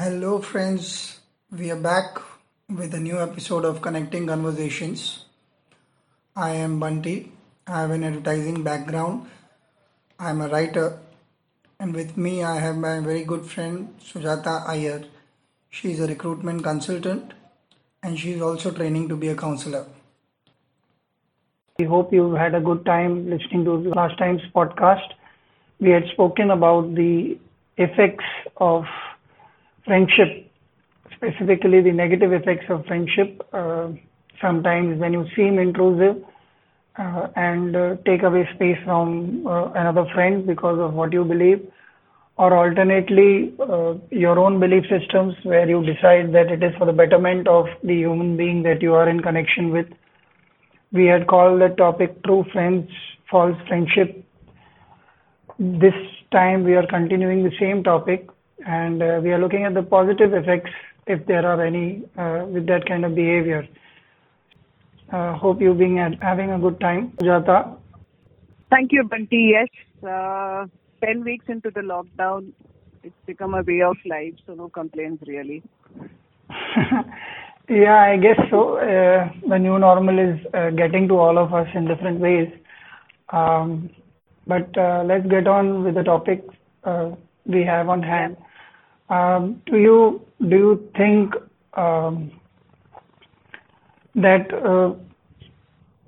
[0.00, 1.20] Hello, friends.
[1.52, 2.18] We are back
[2.74, 5.26] with a new episode of Connecting Conversations.
[6.34, 7.32] I am Bunty.
[7.66, 9.28] I have an advertising background.
[10.18, 10.98] I am a writer.
[11.78, 15.04] And with me, I have my very good friend Sujata Iyer.
[15.68, 17.34] She is a recruitment consultant
[18.02, 19.84] and she is also training to be a counselor.
[21.78, 25.12] We hope you've had a good time listening to last time's podcast.
[25.78, 27.38] We had spoken about the
[27.76, 28.24] effects
[28.56, 28.86] of
[29.84, 30.50] friendship,
[31.14, 33.46] specifically the negative effects of friendship.
[33.52, 33.88] Uh,
[34.40, 36.22] sometimes when you seem intrusive
[36.98, 41.66] uh, and uh, take away space from uh, another friend because of what you believe,
[42.36, 46.92] or alternately, uh, your own belief systems where you decide that it is for the
[46.92, 49.86] betterment of the human being that you are in connection with.
[50.90, 52.90] We had called the topic True Friends,
[53.30, 54.24] False Friendship.
[55.58, 55.94] This
[56.32, 58.28] time we are continuing the same topic
[58.66, 60.70] and uh, we are looking at the positive effects
[61.06, 63.66] if there are any uh, with that kind of behavior.
[65.12, 67.76] Uh, hope you being at, having a good time, Jata.
[68.70, 69.52] Thank you, Bunty.
[69.52, 69.68] Yes,
[70.08, 70.66] uh,
[71.04, 72.52] ten weeks into the lockdown,
[73.02, 75.62] it's become a way of life, so no complaints really.
[77.68, 78.76] yeah, I guess so.
[78.76, 82.48] Uh, the new normal is uh, getting to all of us in different ways.
[83.30, 83.90] Um,
[84.46, 86.44] but uh, let's get on with the topic
[86.84, 87.10] uh,
[87.46, 88.36] we have on hand.
[88.36, 88.46] Um,
[89.10, 91.34] do you do you think
[91.74, 92.30] um,
[94.14, 94.94] that uh,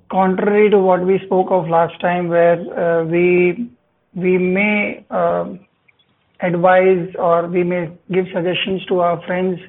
[0.09, 3.69] contrary to what we spoke of last time, where uh, we
[4.15, 5.45] we may uh,
[6.39, 9.59] advise or we may give suggestions to our friends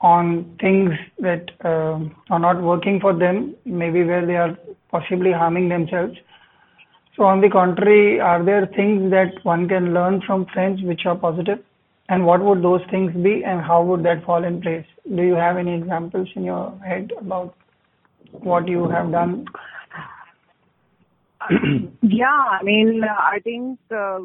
[0.00, 4.56] on things that are not working for them, maybe where they are
[4.90, 6.16] possibly harming themselves.
[7.16, 11.16] So, on the contrary, are there things that one can learn from friends which are
[11.16, 11.58] positive?
[12.12, 14.84] And what would those things be, and how would that fall in place?
[15.16, 17.54] Do you have any examples in your head about
[18.32, 19.46] what you have done?
[22.02, 24.18] yeah, I mean, I think uh,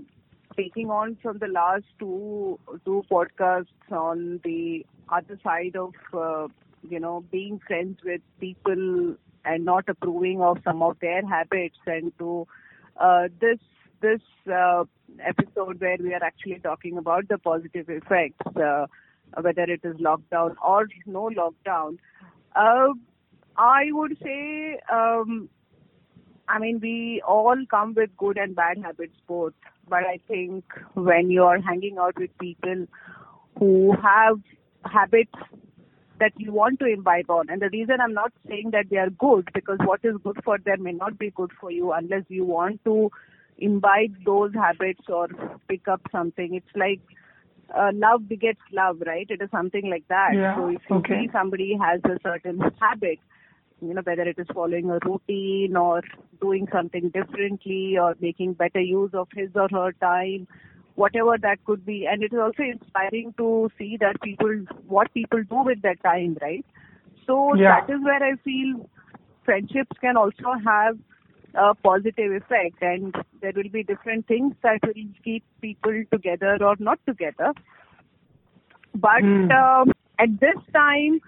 [0.57, 6.49] taking on from the last two two podcasts on the other side of uh,
[6.89, 9.15] you know being friends with people
[9.45, 12.45] and not approving of some of their habits, and to
[12.97, 13.59] uh, this
[14.01, 14.21] this
[14.53, 14.83] uh,
[15.25, 18.87] episode where we are actually talking about the positive effects, uh,
[19.39, 21.97] whether it is lockdown or no lockdown.
[22.55, 22.93] Uh,
[23.57, 25.49] I would say, um,
[26.47, 29.53] I mean, we all come with good and bad habits both.
[29.89, 32.87] But I think when you are hanging out with people
[33.57, 34.39] who have
[34.85, 35.31] habits
[36.19, 37.49] that you want to imbibe on.
[37.49, 40.57] And the reason I'm not saying that they are good, because what is good for
[40.57, 43.11] them may not be good for you unless you want to
[43.57, 45.27] imbibe those habits or
[45.67, 46.53] pick up something.
[46.53, 47.01] It's like
[47.75, 49.27] uh, love begets love, right?
[49.29, 50.33] It is something like that.
[50.35, 51.21] Yeah, so if you okay.
[51.21, 53.19] see somebody has a certain habit,
[53.81, 56.01] you know, whether it is following a routine or
[56.41, 60.47] doing something differently or making better use of his or her time,
[60.95, 62.07] whatever that could be.
[62.09, 66.37] And it is also inspiring to see that people, what people do with that time,
[66.41, 66.65] right?
[67.25, 67.81] So Yeah.
[67.81, 68.89] that is where I feel
[69.43, 70.97] friendships can also have
[71.57, 76.75] a positive effect and there will be different things that will keep people together or
[76.79, 77.53] not together.
[78.95, 79.23] But
[79.53, 81.19] um, at this time,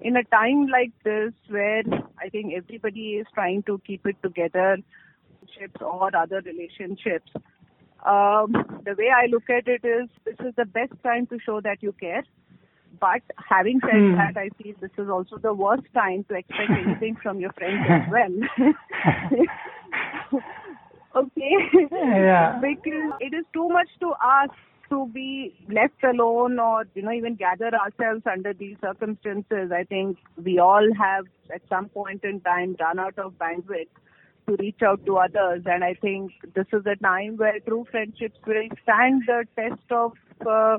[0.00, 1.82] in a time like this where
[2.20, 4.78] I think everybody is trying to keep it together,
[5.42, 7.30] relationships or other relationships,
[8.06, 8.52] um,
[8.84, 11.82] the way I look at it is this is the best time to show that
[11.82, 12.22] you care.
[13.00, 14.14] But having said Hmm.
[14.16, 17.84] that, I feel this is also the worst time to expect anything from your friends
[17.88, 18.34] as well.
[21.20, 21.88] okay.
[21.90, 22.58] Yeah.
[22.62, 24.52] because it is too much to ask
[24.90, 30.16] to be left alone or you know even gather ourselves under these circumstances i think
[30.42, 33.88] we all have at some point in time run out of bandwidth
[34.46, 38.38] to reach out to others and i think this is a time where true friendships
[38.46, 40.12] will stand the test of
[40.46, 40.78] uh,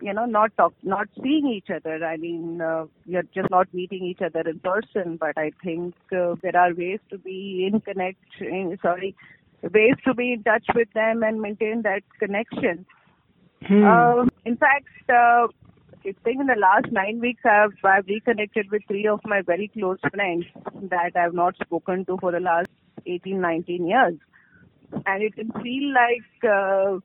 [0.00, 4.04] you know not talk not seeing each other i mean uh, you're just not meeting
[4.04, 8.78] each other in person but i think uh, there are ways to be in connection
[8.82, 9.14] sorry
[9.62, 12.84] ways to be in touch with them and maintain that connection
[13.66, 13.84] Hmm.
[13.84, 15.46] um, in fact, uh,
[16.04, 19.68] I think in the last nine weeks, I've, I've reconnected with three of my very
[19.68, 20.46] close friends
[20.90, 22.68] that I've not spoken to for the last
[23.06, 24.14] 18, 19 years.
[25.06, 26.98] And it can feel like uh,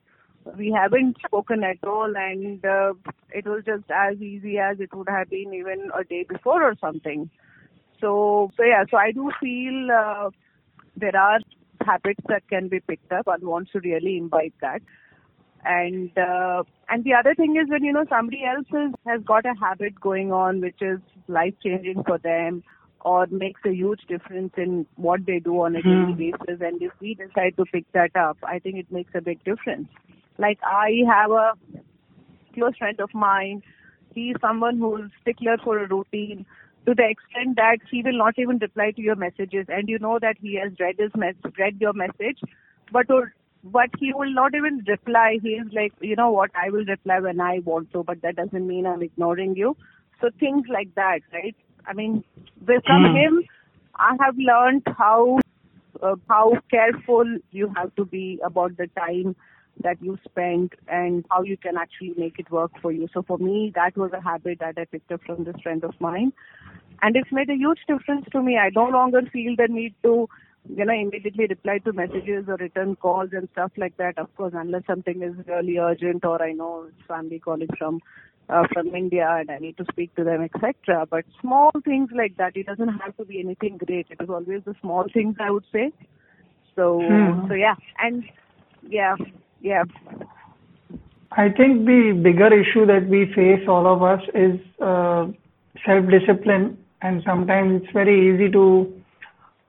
[0.56, 2.94] we haven't spoken at all, and uh,
[3.30, 6.74] it was just as easy as it would have been even a day before or
[6.80, 7.30] something.
[8.00, 10.30] So, so yeah, so I do feel uh,
[10.96, 11.38] there are
[11.88, 13.26] habits that can be picked up.
[13.26, 14.82] One wants to really imbibe that.
[15.64, 19.44] and uh, and the other thing is when you know somebody else is, has got
[19.44, 22.62] a habit going on which is life changing for them
[23.00, 26.92] or makes a huge difference in what they do on a daily basis and if
[27.00, 29.88] we decide to pick that up i think it makes a big difference
[30.38, 31.52] like i have a
[32.54, 33.62] close friend of mine
[34.14, 36.46] he is someone who's stickler for a routine
[36.86, 40.18] to the extent that he will not even reply to your messages and you know
[40.20, 42.38] that he has read his mess- read your message
[42.92, 43.32] but or,
[43.64, 45.38] but he will not even reply.
[45.42, 46.50] He is like you know what?
[46.54, 49.76] I will reply when i want to but that doesn't mean i'm ignoring you.
[50.20, 51.54] So things like that right?
[51.86, 52.24] I mean
[52.66, 53.16] with from Hmm.
[53.16, 53.42] him
[53.96, 55.38] i have learned how
[56.02, 59.34] uh, how careful you have to be about the time
[59.82, 63.08] that you spend and how you can actually make it work for you.
[63.12, 65.94] So for me, that was a habit that I picked up from this friend of
[66.00, 66.32] mine.
[67.02, 68.56] And it's made a huge difference to me.
[68.56, 70.28] I no longer feel the need to,
[70.68, 74.18] you know, immediately reply to messages or return calls and stuff like that.
[74.18, 78.00] Of course, unless something is really urgent or I know it's family calling from
[78.48, 81.06] uh, from India and I need to speak to them, etc.
[81.08, 84.06] But small things like that, it doesn't have to be anything great.
[84.10, 85.92] It is always the small things, I would say.
[86.74, 87.48] So, Hmm.
[87.48, 88.24] so yeah, and
[88.88, 89.16] yeah,
[89.60, 89.84] yeah.
[91.32, 95.26] I think the bigger issue that we face, all of us, is uh,
[95.84, 98.92] self-discipline, and sometimes it's very easy to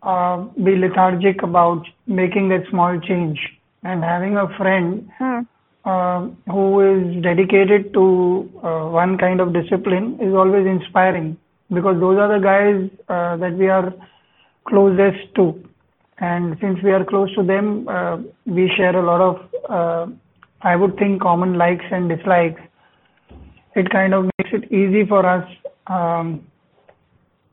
[0.03, 3.39] uh, be lethargic about making that small change.
[3.83, 5.41] And having a friend Hmm.
[5.85, 11.37] uh, who is dedicated to uh, one kind of discipline is always inspiring
[11.73, 13.93] because those are the guys uh, that we are
[14.65, 15.68] closest to.
[16.19, 19.35] And since we are close to them, uh, we share a lot of,
[19.69, 20.11] uh,
[20.61, 22.61] I would think, common likes and dislikes.
[23.75, 25.47] It kind of makes it easy for us
[25.87, 26.45] um,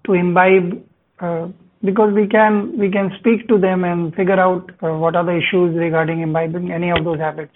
[0.05, 0.83] to imbibe
[1.21, 1.49] uh,
[1.85, 5.37] because we can we can speak to them and figure out uh, what are the
[5.37, 7.53] issues regarding imbibing any of those habits.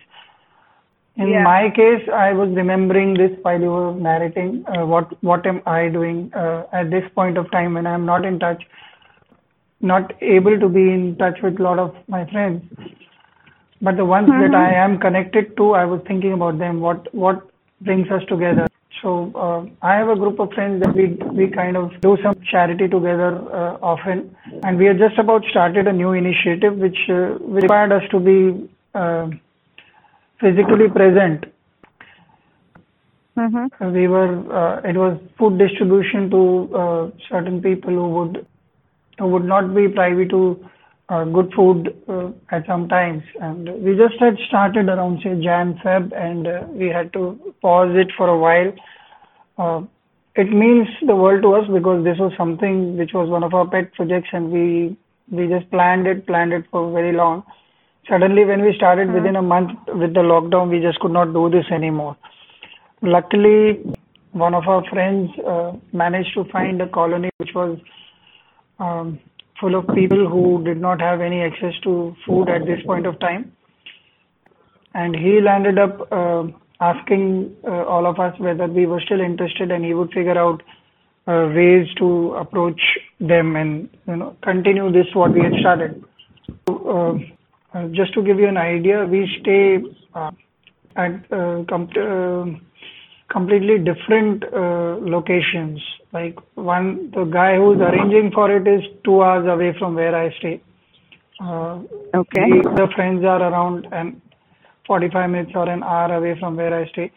[1.16, 1.42] In Yeah.
[1.42, 4.64] my case, I was remembering this while you were narrating.
[4.68, 8.24] Uh, what what am I doing uh, at this point of time when I'm not
[8.24, 8.62] in touch,
[9.80, 12.62] not able to be in touch with a lot of my friends.
[13.82, 16.80] But the ones that I am connected to, I was thinking about them.
[16.80, 17.48] What what
[17.80, 18.66] brings us together?
[19.00, 22.34] So uh, I have a group of friends that we we kind of do some
[22.50, 23.30] charity together
[23.60, 28.02] uh, often, and we have just about started a new initiative which uh, required us
[28.10, 29.30] to be uh,
[30.40, 31.46] physically present
[33.40, 33.92] Mm-hmm.
[33.94, 38.46] we were uh, it was food distribution to uh, certain people who would
[39.26, 40.68] would not be privy to
[41.10, 43.22] uh, good food uh, at some times.
[43.40, 47.94] And we just had started around say jan feb and uh, we had to pause
[47.96, 48.72] it for a while.
[49.58, 49.86] Uh,
[50.36, 53.66] it means the world to us because this was something which was one of our
[53.66, 54.96] pet projects and we
[55.30, 57.42] we just planned it planned it for very long.
[58.08, 61.50] Suddenly when we started within a month with the lockdown we just could not do
[61.50, 62.16] this anymore.
[63.02, 63.80] Luckily
[64.32, 67.78] one of our friends uh, managed to find a colony which was
[68.80, 69.18] um,
[69.60, 73.18] full of people who did not have any access to food at this point of
[73.20, 73.52] time
[74.94, 76.44] and he landed up uh,
[76.80, 80.62] asking uh, all of us whether we were still interested and he would figure out
[81.26, 82.80] uh, ways to approach
[83.20, 86.02] them and you know continue this what we had started
[86.66, 87.20] so,
[87.74, 89.78] uh, uh, just to give you an idea we stay
[90.14, 90.30] uh,
[90.96, 91.28] at
[91.68, 92.60] com-
[93.28, 95.80] completely different locations.
[96.12, 100.30] Like one, the guy who's arranging for it is two hours away from where I
[100.38, 100.60] stay.
[101.40, 101.80] Uh,
[102.14, 102.50] Okay.
[102.50, 104.20] the other friends are around and
[104.86, 107.12] 45 minutes or an hour away from where I stay.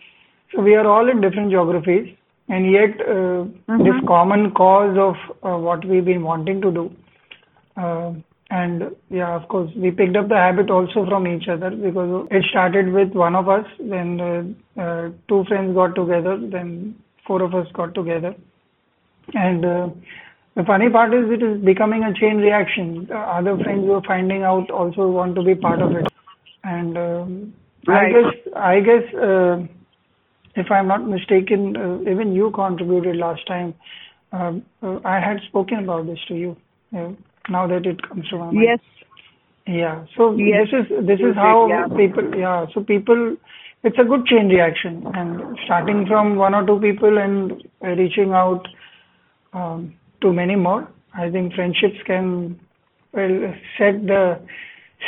[0.54, 2.16] So we are all in different geographies,
[2.48, 3.46] and yet uh,
[3.80, 6.96] this common cause of uh, what we've been wanting to do.
[7.76, 8.14] Uh,
[8.52, 12.46] and yeah, of course, we picked up the habit also from each other because it
[12.52, 14.22] started with one of us, then
[14.78, 16.96] uh, uh, two friends got together, then
[17.26, 18.36] four of us got together.
[19.34, 19.90] And uh,
[20.56, 23.08] the funny part is it is becoming a chain reaction.
[23.12, 26.08] Uh, other friends who are finding out also want to be part of it.
[26.64, 27.54] And um,
[27.86, 28.16] Right.
[28.16, 29.58] I guess, I guess, uh,
[30.56, 33.74] if I'm not mistaken, uh, even you contributed last time.
[34.32, 36.56] Um, uh, I had spoken about this to you.
[36.96, 37.12] Uh,
[37.50, 38.58] now that it comes to my mind.
[38.64, 38.80] Yes.
[39.68, 40.06] Yeah.
[40.16, 41.88] So Yes, this is this is how yeah.
[41.96, 42.34] people.
[42.38, 42.66] Yeah.
[42.74, 43.36] So people,
[43.84, 48.66] it's a good chain reaction, and starting from one or two people and reaching out
[49.54, 50.88] um, to many more.
[51.16, 52.60] I think friendships can
[53.14, 54.40] well set the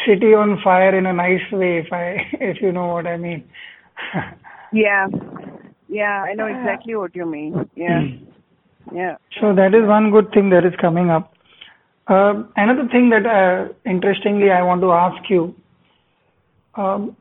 [0.06, 3.44] city on fire in a nice way, if I if you know what I mean.
[4.74, 5.08] Yeah.
[5.88, 7.70] Yeah, I know exactly what you mean.
[7.76, 8.02] Yeah.
[8.94, 9.16] Yeah.
[9.40, 11.34] So that is one good thing that is coming up.
[12.08, 15.56] Uh, another thing that, uh, interestingly, I want to ask you.
[16.76, 17.16] Um,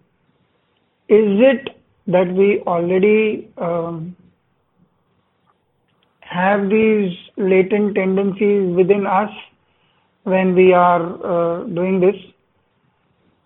[1.08, 4.16] is it that we already um,
[6.34, 9.30] have these latent tendencies within us
[10.24, 12.16] when we are uh, doing this?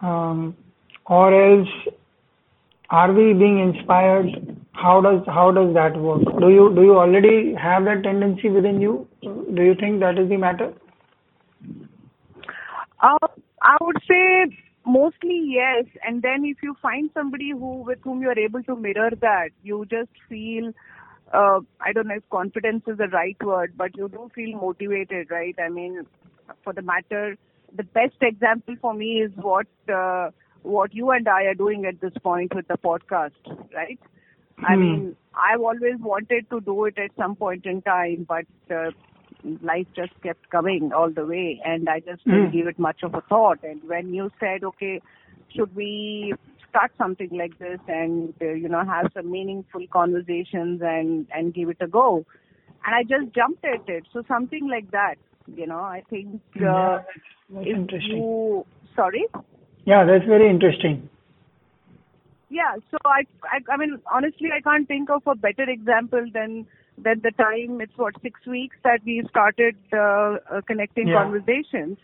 [0.00, 0.56] Um,
[1.06, 1.68] or else
[2.90, 4.28] are we being inspired?
[4.72, 6.22] How does how does that work?
[6.40, 9.06] Do you do you already have that tendency within you?
[9.22, 10.72] Do you think that is the matter?
[13.02, 13.28] Uh,
[13.62, 15.84] I would say mostly yes.
[16.06, 19.50] And then if you find somebody who with whom you are able to mirror that,
[19.62, 20.72] you just feel
[21.32, 25.54] I don't know if confidence is the right word, but you do feel motivated, right?
[25.58, 26.06] I mean,
[26.64, 27.36] for the matter,
[27.74, 30.30] the best example for me is what uh,
[30.62, 33.32] what you and I are doing at this point with the podcast,
[33.74, 33.98] right?
[34.64, 34.76] I Hmm.
[34.76, 38.90] mean, I've always wanted to do it at some point in time, but uh,
[39.62, 42.52] life just kept coming all the way, and I just didn't Hmm.
[42.52, 43.58] give it much of a thought.
[43.62, 45.00] And when you said, okay,
[45.54, 46.34] should we
[46.70, 51.68] start something like this and uh, you know have some meaningful conversations and and give
[51.68, 52.24] it a go,
[52.84, 54.04] and I just jumped at it.
[54.12, 56.98] So something like that, you know, I think uh, Yeah,
[57.50, 58.16] that's interesting.
[58.16, 59.26] you sorry.
[59.84, 61.08] Yeah, that's very interesting.
[62.50, 62.76] Yeah.
[62.90, 67.20] So I, I, I mean, honestly, I can't think of a better example than than
[67.22, 67.80] the time.
[67.80, 71.22] It's what six weeks that we started uh, uh, connecting Yeah.
[71.22, 71.98] conversations.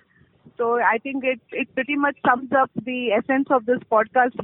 [0.56, 4.38] So I think it it pretty much sums up the essence of this podcast.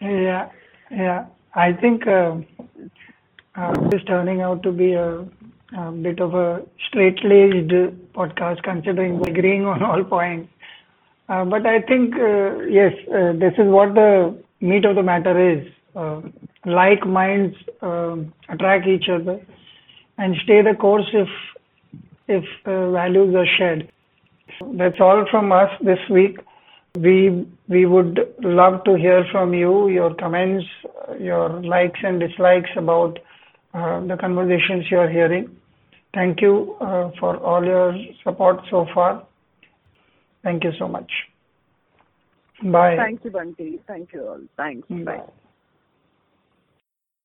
[0.00, 0.48] Yeah,
[0.90, 1.26] yeah.
[1.54, 2.36] I think uh,
[3.56, 5.26] uh, this is turning out to be a,
[5.76, 7.72] a bit of a straight-laced
[8.12, 10.52] podcast, considering agreeing on all points.
[11.28, 15.36] Uh, but I think uh, yes, uh, this is what the meat of the matter
[15.52, 15.66] is.
[15.96, 16.20] Uh,
[16.64, 19.40] like minds um attract each other
[20.18, 21.28] and stay the course if
[22.28, 23.90] if values are shared.
[24.72, 26.38] That's all from us this week.
[26.96, 30.66] We we would love to hear from you, your comments,
[31.20, 33.18] your likes and dislikes about
[33.74, 35.56] uh, the conversations you are hearing.
[36.14, 39.24] Thank you uh, for all your support so far.
[40.42, 41.10] Thank you so much.
[42.62, 42.96] Bye.
[42.96, 43.78] Thank you, Bunty.
[43.86, 44.40] Thank you all.
[44.56, 44.88] Thanks.
[44.88, 45.04] Bye.
[45.04, 45.32] Bye.